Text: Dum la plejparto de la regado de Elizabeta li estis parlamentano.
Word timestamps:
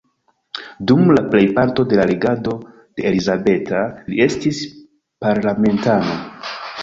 Dum 0.91 1.11
la 1.17 1.21
plejparto 1.33 1.83
de 1.91 1.99
la 1.99 2.07
regado 2.11 2.55
de 2.71 3.05
Elizabeta 3.11 3.83
li 4.07 4.25
estis 4.27 4.63
parlamentano. 5.27 6.17